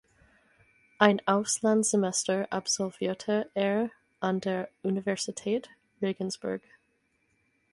[0.97, 5.69] Ein Auslandssemester absolvierte er an der Universität
[6.01, 6.63] Regensburg.